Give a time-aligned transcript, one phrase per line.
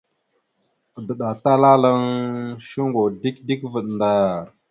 [0.97, 2.01] Adəɗatalalaŋ
[2.67, 4.37] shungo dik dik vvaɗ ndar.